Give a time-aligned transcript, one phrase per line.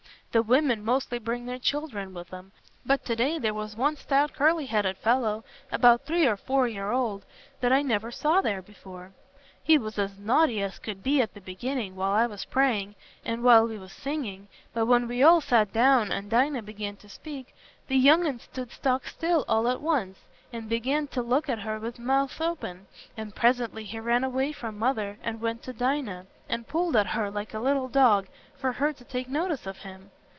[0.33, 2.53] The women mostly bring their children with 'em,
[2.85, 5.43] but to day there was one stout curly headed fellow
[5.73, 7.25] about three or four year old,
[7.59, 9.11] that I never saw there before.
[9.61, 12.95] He was as naughty as could be at the beginning while I was praying,
[13.25, 17.09] and while we was singing, but when we all sat down and Dinah began to
[17.09, 17.53] speak,
[17.89, 20.17] th' young un stood stock still all at once,
[20.53, 22.87] and began to look at her with's mouth open,
[23.17, 27.29] and presently he ran away from's mother and went to Dinah, and pulled at her,
[27.29, 28.27] like a little dog,
[28.57, 30.09] for her to take notice of him.